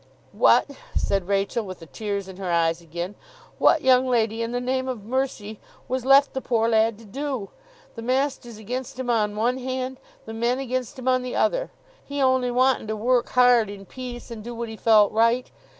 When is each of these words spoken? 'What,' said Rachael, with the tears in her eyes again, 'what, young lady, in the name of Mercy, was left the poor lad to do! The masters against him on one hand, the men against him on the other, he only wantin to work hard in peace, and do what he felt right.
'What,' 0.31 0.71
said 0.97 1.27
Rachael, 1.27 1.63
with 1.63 1.77
the 1.79 1.85
tears 1.85 2.27
in 2.27 2.37
her 2.37 2.49
eyes 2.49 2.81
again, 2.81 3.13
'what, 3.59 3.83
young 3.83 4.07
lady, 4.09 4.41
in 4.41 4.51
the 4.51 4.59
name 4.59 4.87
of 4.87 5.03
Mercy, 5.03 5.59
was 5.87 6.05
left 6.05 6.33
the 6.33 6.41
poor 6.41 6.67
lad 6.67 6.97
to 6.97 7.05
do! 7.05 7.51
The 7.93 8.01
masters 8.01 8.57
against 8.57 8.97
him 8.97 9.11
on 9.11 9.35
one 9.35 9.59
hand, 9.59 9.99
the 10.25 10.33
men 10.33 10.57
against 10.57 10.97
him 10.97 11.07
on 11.07 11.21
the 11.21 11.35
other, 11.35 11.69
he 12.03 12.19
only 12.19 12.49
wantin 12.49 12.87
to 12.87 12.95
work 12.95 13.29
hard 13.29 13.69
in 13.69 13.85
peace, 13.85 14.31
and 14.31 14.43
do 14.43 14.55
what 14.55 14.69
he 14.69 14.75
felt 14.75 15.11
right. 15.11 15.51